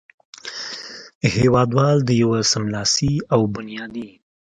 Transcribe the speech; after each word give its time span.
هېوادوال 1.35 1.97
د 2.03 2.09
یوه 2.23 2.39
سملاسي 2.51 3.13
او 3.33 3.41
بنیادي 3.53 4.09